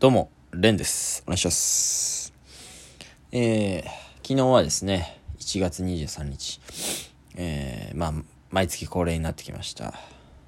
[0.00, 1.22] どうも、レンです。
[1.26, 2.32] お願いします。
[3.32, 6.58] えー、昨日はですね、1月23日、
[7.36, 8.12] えー、まあ、
[8.48, 9.92] 毎月恒例になってきました。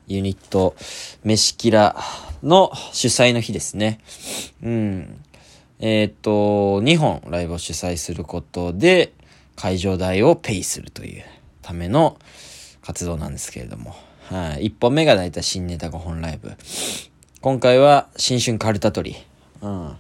[0.06, 0.74] ユニット、
[1.22, 1.94] 飯キラ
[2.42, 4.00] の主催の日ですね。
[4.62, 5.20] うん。
[5.80, 9.12] えーっと、2本ライブを主催することで、
[9.54, 11.24] 会場代をペイするという
[11.60, 12.16] ための
[12.80, 13.94] 活動なんですけれども。
[14.30, 14.68] はい。
[14.68, 16.56] 1本目がだいたい新ネタ5本ライブ。
[17.42, 19.31] 今回は新春カルタ取り。
[19.62, 19.96] うん。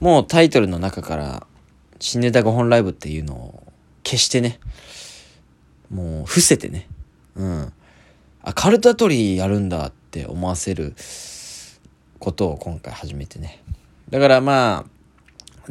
[0.00, 1.46] もうタイトルの中から
[1.98, 3.62] 新ネタ5本ライブっていうのを
[4.04, 4.60] 消してね。
[5.90, 6.88] もう伏せてね。
[7.34, 7.72] うん。
[8.42, 10.94] あ、カルタ取りやるんだって思わせる
[12.18, 13.62] ことを今回始めてね。
[14.10, 14.90] だからまあ、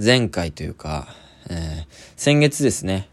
[0.04, 1.08] 前回というか、
[1.49, 3.10] えー先月ですね、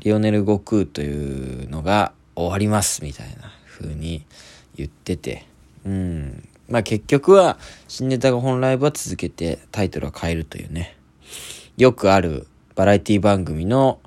[0.00, 4.24] リオネル・悟空というのが終わりますみたいな風に
[4.74, 5.46] 言ってて、
[5.86, 6.47] うん。
[6.68, 7.58] まあ結局は、
[7.88, 10.96] 新ネタが本ライブは続けてタイトルは変えるというね。
[11.76, 14.00] よくあるバラエティ番組の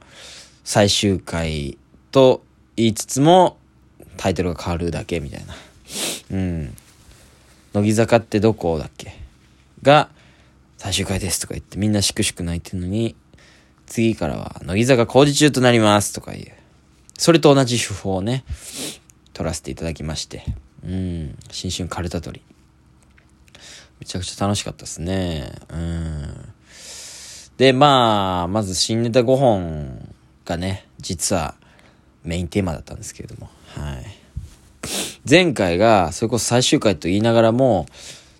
[0.64, 1.78] 最終回
[2.12, 2.44] と
[2.76, 3.58] 言いつつも
[4.18, 5.56] タイトルが変わるだけみたいな。
[6.32, 6.78] うん。
[7.74, 9.14] 乃木坂ってどこだっけ？
[9.82, 10.10] が
[10.78, 13.16] 最終回ですとか言ってみんなしくしく泣いてるのに
[13.86, 16.52] 次からは乃木坂工事中となりますとかいう。
[17.18, 18.44] それと同じ手法をね、
[19.34, 20.44] 取らせていただきまして。
[20.84, 21.38] うん。
[21.52, 22.51] 新春カルタ取り。
[24.02, 25.52] めちゃくちゃ楽しかったですね。
[25.70, 26.54] うん。
[27.58, 31.54] で、まあ、まず新ネタ5本がね、実は
[32.24, 33.48] メインテーマだったんですけれども。
[33.68, 34.06] はい。
[35.30, 37.86] 前回が、それこそ最終回と言いながらも、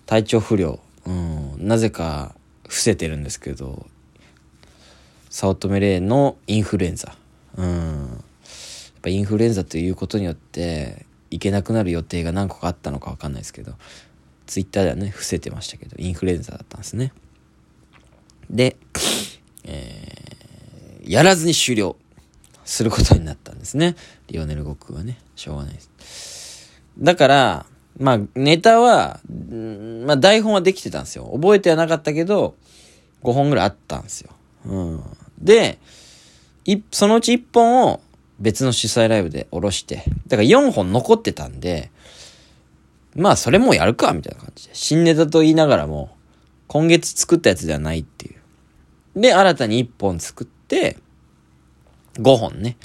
[0.04, 0.80] 体調不良。
[1.06, 1.54] うん。
[1.58, 3.86] なぜか伏せてるんですけど、
[5.30, 7.14] 早乙女玲のインフルエンザ。
[7.56, 8.08] うん。
[8.08, 8.20] やっ
[9.00, 13.74] ぱインフルエンザということによって、行けなくなる予定が何個かあったのかわかんないですけど、
[14.52, 17.10] ツイッターではね、伏せてましたけど、インフルエンザだったんですね。
[18.50, 18.76] で、
[19.64, 21.96] えー、やらずに終了
[22.66, 23.96] することになったんですね。
[24.28, 26.70] リオネル・悟空はね、しょうがないです。
[26.98, 27.66] だから、
[27.98, 29.20] まあ、ネタは、
[30.04, 31.30] まあ、台本はできてたんですよ。
[31.32, 32.54] 覚えてはなかったけど、
[33.22, 34.32] 5本ぐらいあったんですよ。
[34.66, 35.02] うん。
[35.40, 35.78] で、
[36.66, 38.02] いそのうち1本を
[38.38, 41.90] 別の主催ライブで下ろして、だから4本残ってたんで、
[43.14, 44.74] まあそれもやるか、みたいな感じで。
[44.74, 46.16] 新ネタと言いながらも、
[46.66, 48.32] 今月作ったやつではないってい
[49.16, 49.20] う。
[49.20, 50.98] で、新たに1本作って、
[52.14, 52.76] 5本ね、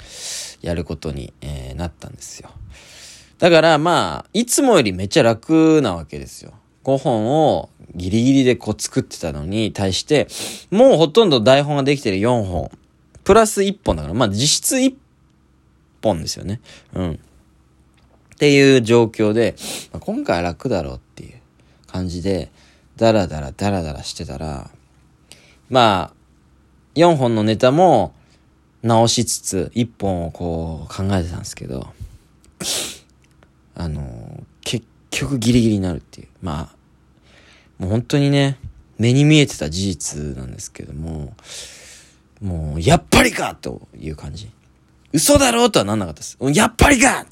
[0.62, 2.50] やることに、えーなったんですよ。
[3.38, 6.52] だからまあ、いつもよりめっちゃ楽なわけですよ。
[6.84, 10.28] 5本をギリギリでこう作ってたのに対して、
[10.70, 12.70] もうほとんど台本ができてる4本。
[13.24, 14.94] プラス1本だから、まあ実質1
[16.02, 16.60] 本ですよね。
[16.94, 17.20] うん。
[18.38, 19.56] っていう状況で、
[19.92, 21.40] まあ今回は楽だろうっていう
[21.88, 22.52] 感じで、
[22.96, 24.70] ダラダラダラダラしてたら、
[25.68, 26.14] まあ、
[26.94, 28.14] 4本のネタも
[28.84, 31.88] 直しつつ、1本をこう考えてたんですけど、
[33.74, 36.28] あの、結局ギリギリになるっていう。
[36.40, 38.56] まあ、もう本当にね、
[38.98, 41.34] 目に見えてた事実なんですけども、
[42.40, 44.48] もう、やっぱりかという感じ。
[45.12, 46.38] 嘘だろうとはなんなかったです。
[46.54, 47.26] やっぱりか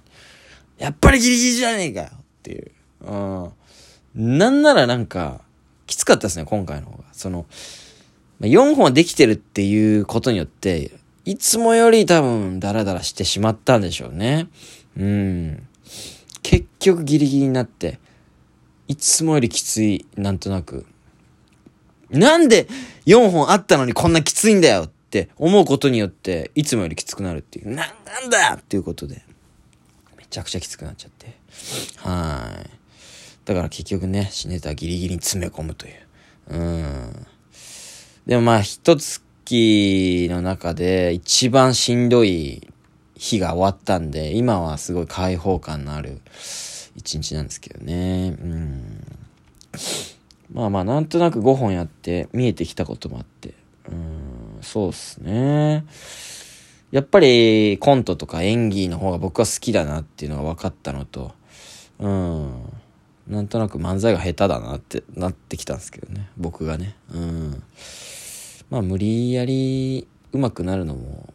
[0.79, 2.71] やっぱりギリギリじゃねえかよっていう。
[3.03, 4.39] うん。
[4.39, 5.41] なんならなんか、
[5.87, 7.05] きつかったですね、今回の方が。
[7.13, 7.47] その、
[8.41, 10.91] まあ4本はできてるっていうことによって、
[11.25, 14.49] いつもより多分ダラダラしてしまったんでしょうね。
[14.97, 15.67] うん。
[16.43, 17.99] 結局ギリギリになって、
[18.89, 20.87] いつもよりきつい、なんとなく。
[22.11, 22.69] なんで
[23.07, 27.71] 4本あったのにこんなきついんだよって思うことによって、いつもよりきつくなるっていう。
[27.71, 29.26] な、なんだっていうことで、
[30.37, 31.35] ちゃくちゃきつくなっちゃって。
[31.97, 32.71] はい。
[33.47, 35.95] だから結局ね、死ネタギリギリに詰め込むという。
[36.49, 37.27] うん。
[38.27, 42.69] でもまあ、一月の中で一番しんどい
[43.15, 46.21] 日が終わったんで、今はすごい開放感のある
[46.97, 48.37] 一日なんですけどね。
[48.39, 49.05] うん。
[50.53, 53.55] まあまあ、なんとなく5本やって見えてきたこともあって。
[53.89, 55.87] うん、そうっすね。
[56.97, 61.33] やっぱりコントとか演技の方が僕は好きだなっていうのが分かったのと、
[61.99, 62.73] うん。
[63.29, 66.31] なんとなく漫才が下手だなってなってきたんですけどね。
[66.39, 66.97] 僕がね。
[67.13, 67.63] うん。
[68.71, 71.35] まあ無理やり上手くなるのも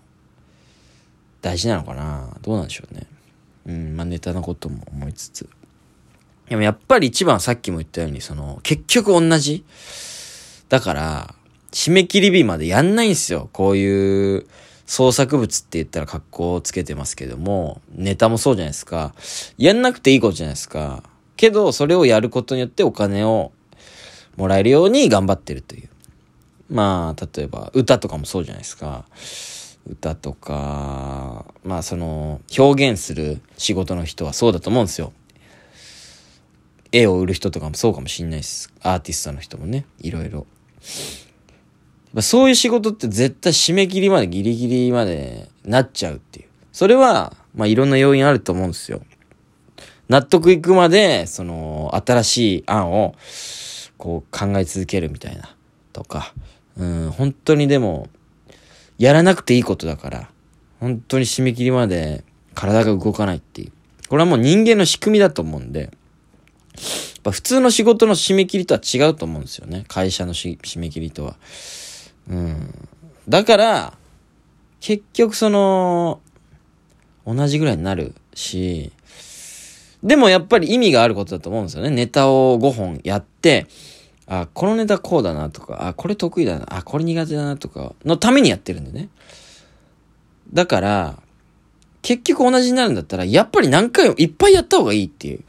[1.43, 3.05] 大事なのかなどうなんでしょうね。
[3.67, 5.47] うん、まあネタのことも思いつつ。
[6.49, 9.63] でもやっぱり一番さっきも言ったように、その、結局同じ。
[10.69, 11.35] だから、
[11.71, 13.47] 締め切り日までやんないんですよ。
[13.53, 14.47] こういう
[14.91, 19.15] 創作物って言ったら格好をつけてますけども、ネタもそうじゃないですか。
[19.57, 21.01] やんなくていいことじゃないですか。
[21.37, 23.53] けど、それをやることによってお金を
[24.35, 25.89] もらえるように頑張ってるという。
[26.69, 29.05] まあ、例えば歌とかもそうじゃないですか。
[29.87, 35.13] 歌とか、まあその表現する仕事の人はそうだと思うんですよ。
[36.91, 38.73] 絵を売る人とかもそうかもしんないです。
[38.81, 40.45] アーティストの人もね、いろいろ。
[42.19, 46.47] そういう仕事って絶対締め切りまでギリギリまでなっちゃうっていう。
[46.73, 49.01] それは、まあいろんな要因あると思うんですよ。
[50.09, 53.15] 納得いくまで、その、新しい案を、
[53.97, 55.55] こう考え続けるみたいな、
[55.93, 56.33] とか。
[56.75, 58.09] うん、本当にでも、
[58.97, 60.29] やらなくていいことだから、
[60.81, 62.25] 本当に締め切りまで
[62.55, 63.71] 体が動かないっていう。
[64.09, 65.91] これはもう人間の仕組みだと思うんで、
[67.29, 69.85] 普通の仕事の締め切りとは違うと思うんですよね。
[69.87, 71.37] 会社の締め切りとは。
[72.29, 72.89] うん。
[73.27, 73.93] だから、
[74.79, 76.21] 結局その、
[77.25, 78.91] 同じぐらいになるし、
[80.03, 81.89] でもやっぱり意味があることだと思うんですよね。
[81.91, 83.67] ネタを5本やって、
[84.25, 89.09] あ、このネタこうだなとか、あ、これ得意だな、あ、これ苦手だなとか、のためにやってるんでね。
[90.53, 91.19] だから、
[92.01, 95.43] 結局同じになるんだったら、やっぱり何回もいっぱいやった方がいいっていう。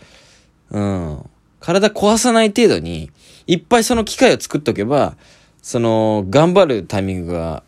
[0.70, 1.30] うん。
[1.60, 3.10] 体壊さない程度に、
[3.46, 5.16] いっぱいその機会を作っとけば、
[5.62, 7.62] その、頑張るタイミングが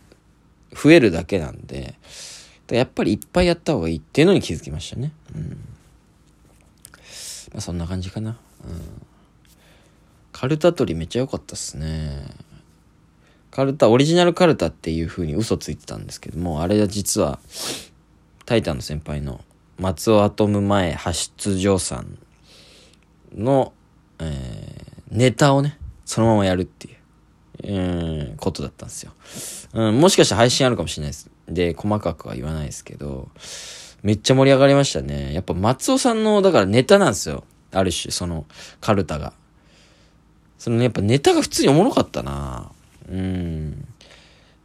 [0.74, 1.94] 増えるだけなんで、
[2.68, 5.12] やっぱりいっぱいやった方がいいっていうのに気づきましたね。
[5.34, 5.42] うん。
[7.52, 8.30] まあ、そんな感じかな。
[8.30, 8.36] うん。
[10.32, 12.26] カルタ取りめっちゃ良かったっすね。
[13.50, 17.38] カルタ、オリジナルカルタっていう風に嘘ついてたんですけども、あれは実は、
[18.44, 19.42] タイタンの先輩の
[19.78, 22.18] 松尾アトム前派出所さん
[23.36, 23.72] の
[24.18, 26.96] えー、ネタをね、そのままやるっていう、
[27.62, 29.12] えー、ことだったんですよ。
[29.74, 31.30] うん、もしかしたら配信あるかもしれないです。
[31.48, 33.28] で、細かくは言わないですけど、
[34.02, 35.32] めっちゃ盛り上がりましたね。
[35.32, 37.44] やっぱ松尾さんの、だからネタなんですよ。
[37.72, 38.46] ある種、その、
[38.80, 39.32] カルタが。
[40.58, 42.70] その、ね、やっぱネタが普通におもろかったな
[43.08, 43.86] うん。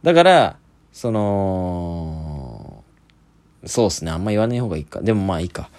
[0.02, 0.56] だから、
[0.92, 2.84] その、
[3.64, 4.10] そうっすね。
[4.10, 5.00] あんま言わない方がいいか。
[5.00, 5.70] でもまあいいか。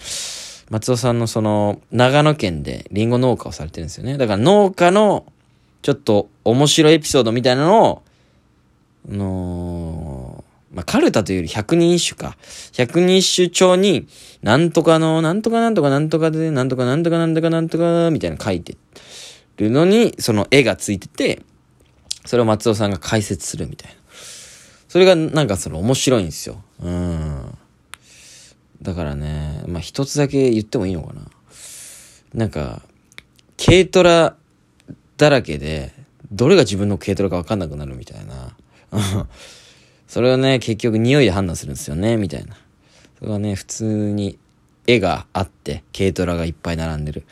[0.69, 4.17] 松尾さんのその、長野県でリンゴ農家をされてるんですよね。
[4.17, 5.25] だから農家の、
[5.81, 8.03] ちょっと面白いエピソードみたいなのを、
[9.09, 12.37] あのー、まあ、カルタというより百人一首か。
[12.73, 14.07] 百人一首帳に、
[14.41, 18.77] なんとかの、なんとかなんとかなんとかで、なんとかなんとかなんとかなんとか、みたいな書いて
[19.57, 21.41] るのに、その絵がついてて、
[22.25, 23.97] それを松尾さんが解説するみたいな。
[24.87, 26.61] それがなんかその面白いんですよ。
[26.81, 27.57] うん。
[28.81, 31.21] だからね、まあ一つだけ言ってもいいのかな。
[32.33, 32.81] なんか、
[33.57, 34.35] 軽トラ
[35.21, 35.93] だらけで、
[36.31, 38.55] どれが自分の軽トラかわかんなくなるみたいな。
[40.07, 42.55] それをね、結局匂いで判断するんですよね、みたいな。
[43.19, 44.39] それはね、普通に
[44.87, 47.23] 絵があって、軽トラがいっぱい並んでる。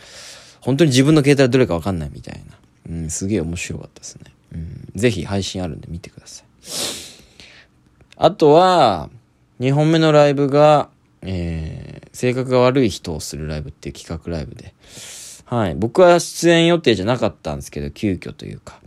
[0.62, 2.58] 本当に自分の軽トラどれかわかんないみたいな。
[2.92, 4.32] うん、すげえ面白かったですね。
[4.54, 6.46] うん、ぜひ配信あるんで見てください。
[8.18, 9.10] あとは、
[9.60, 10.90] 2本目のライブが、
[11.24, 14.76] えー、性格が悪い人をするライブっていう企画ライブで、
[15.50, 15.76] はい。
[15.76, 18.80] 僕は出演予定じゃなかったんですけど、急遽というか、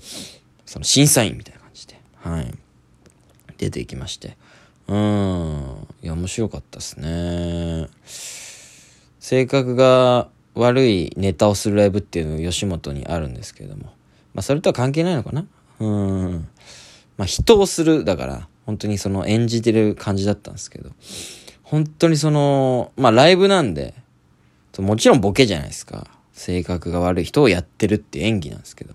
[0.64, 2.54] その審査員みたいな感じで、はい。
[3.58, 4.36] 出ていきまして。
[4.86, 5.88] うん。
[6.02, 7.88] いや、面白かったですね。
[9.18, 13.86] 性格が悪いネタをするライブっていうのが吉本にあるんですけれども。
[14.32, 15.44] まあ、それとは関係ないのかな？
[15.80, 16.48] うん。
[17.16, 20.90] まあ、人をする、だから、本当にその演じてる感じだったんですけど。
[21.64, 23.94] 本当にその、まあライブなんで、
[24.78, 26.06] もちろんボケじゃないですか。
[26.32, 28.94] 性格が悪い人をやってるって演技なんですけど。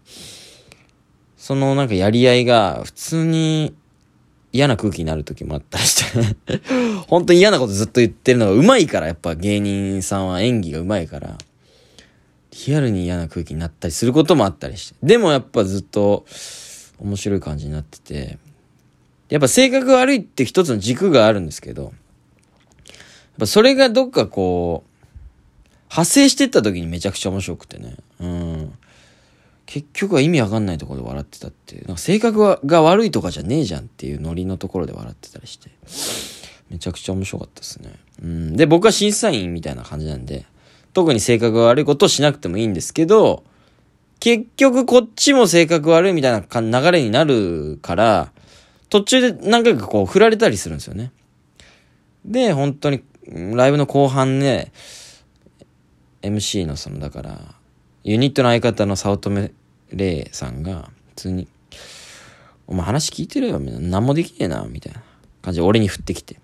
[1.38, 3.74] そのなんかやり合いが普通に
[4.52, 6.60] 嫌な空気になる時もあったりして
[7.08, 11.38] 本当に嫌なことずっと言ってるのが上手いから、やっぱ芸人さんは演技が上手いから、
[12.68, 14.96] リアルに嫌な空気になったりすることもあったりして。
[15.04, 16.26] でもやっぱずっと
[17.00, 18.40] 面白い感じになってて、
[19.30, 21.94] やっぱ性格悪いって一つの軸があるんですけど、やっ
[23.40, 24.87] ぱそれがどっかこう、
[25.90, 27.96] 派生してった時にめちゃくちゃ面白くてね。
[28.20, 28.74] うん。
[29.66, 31.88] 結局は意味わかんないところで笑ってたっていう。
[31.88, 35.70] なんか性格が悪いとかじゃねえじゃんっていうノリのところで笑ってたりして。
[36.70, 37.94] めちゃくちゃ面白かったですね。
[38.24, 38.56] うん。
[38.56, 40.46] で、僕は審査員みたいな感じなんで、
[40.94, 43.44] 特に性格が悪いことをしなくてもいいんですけど、
[44.20, 48.32] 結局こっちも性格悪いみたいな流れになるから、
[48.90, 51.12] 途中で何回かこう振られたりするんですよね。
[52.26, 54.72] で、本当にライブの後半ね、
[56.22, 57.56] MC のその、だから、
[58.04, 59.52] ユニットの相方の早乙女
[59.92, 61.48] 玲さんが、普通に、
[62.68, 63.90] お前話聞いてるよ、みたいな。
[63.90, 65.02] 何もできねえな、みたいな
[65.42, 66.40] 感じで俺に振ってきて。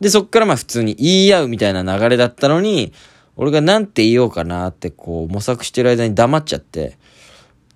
[0.00, 2.92] で、そっからまあ普通に言い合うみたいな流れだったのに、
[3.36, 6.98] 俺がなんて言おうかなってこう模索してる間に黙っちゃって、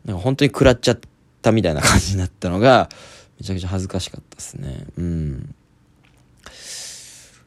[0.04, 1.00] なんか本当に食らっちゃっ
[1.42, 2.88] たみたいな感じになったのが、
[3.40, 4.86] めちゃくちゃ恥ずかしかったですね。
[4.96, 5.54] うん。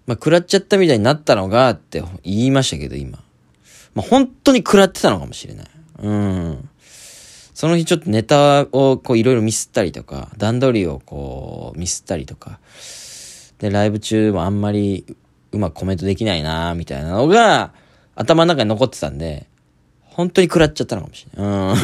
[0.05, 3.19] まあ、食らっちゃったみたいになったのがって言いましたけど、今。
[3.97, 5.67] まあ、本当に食らってたのかもしれない。
[6.03, 6.69] うん。
[7.55, 12.59] その日ちょっとネタをこういろいろミスったりとか、段取りをこうミスったりとか、
[13.57, 15.03] で、ライブ中もあんまり
[15.51, 17.73] うまくコメントできないなみたいなのが
[18.13, 19.47] 頭の中に残ってたんで、
[20.03, 21.51] 本当に食らっちゃったのかもしれない。
[21.51, 21.75] うん。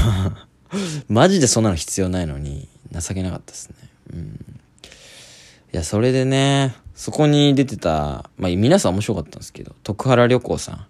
[1.09, 3.75] マジでそんなの必要ないのに、情けなかったですね。
[4.13, 4.19] うん。
[4.21, 10.85] いや、それでね、そこに出てた、まあ、皆さん面白かったんですけど、徳原旅行さん。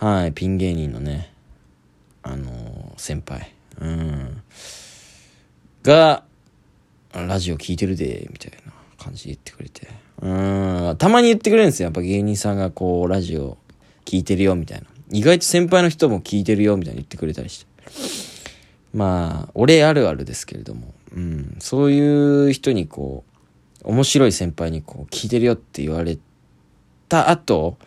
[0.00, 1.32] はい、ピン芸人のね、
[2.22, 3.52] あのー、先輩。
[3.80, 4.42] うん。
[5.82, 6.22] が、
[7.12, 9.88] ラジオ聞いてるで、みたいな感じで言ってくれて。
[10.22, 10.96] うん。
[10.98, 11.86] たまに言ってくれるんですよ。
[11.86, 13.58] やっぱ芸人さんがこう、ラジオ
[14.04, 14.86] 聞いてるよ、みたいな。
[15.10, 17.66] 意外と先輩の人も聞いてるよ、みたいに言ってくれたりして。
[18.94, 20.94] まあ、俺あるあるですけれども。
[21.12, 21.56] うん。
[21.58, 23.24] そういう人にこ
[23.82, 26.18] う、面白い先輩にこう、聞いてるよって言われ
[27.08, 27.78] た後、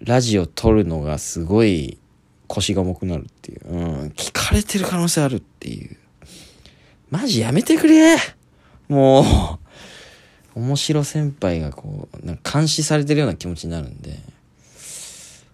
[0.00, 1.98] ラジオ撮るのがすごい
[2.46, 3.68] 腰が重くなるっていう。
[3.68, 4.08] うん。
[4.16, 5.96] 聞かれてる可能性あるっていう。
[7.10, 8.16] マジやめてくれ
[8.88, 9.58] も
[10.56, 14.18] う、面白先輩がこう、なんか監視されてるような気持ちになるんで、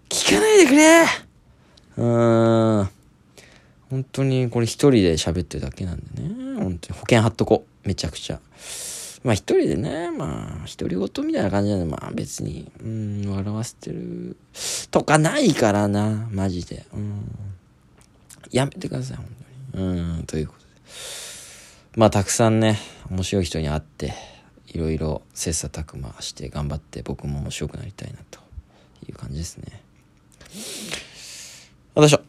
[0.09, 1.03] 聞かないでくれ
[1.97, 2.89] うーん。
[3.89, 6.29] 本当にこれ一人で喋ってるだけなんでね。
[6.59, 7.87] 本当に保険貼っとこう。
[7.87, 8.39] めちゃくちゃ。
[9.27, 14.37] まあ一人でね、まあ、独り言みたいな感じなんで、まあ別に、うん、笑わせてる
[14.89, 16.85] とかないからな、マジで。
[16.93, 17.35] うん。
[18.51, 19.25] やめてください、本
[19.73, 19.99] 当に。
[19.99, 20.65] うん、ということで。
[21.97, 22.79] まあたくさんね、
[23.11, 24.13] 面白い人に会って、
[24.67, 28.39] いろいろ切磋琢磨して頑張って僕も面白くなりたいなと
[29.09, 29.83] いう感じですね。
[31.95, 32.21] 私は